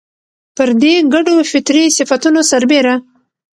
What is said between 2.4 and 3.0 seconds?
سربېره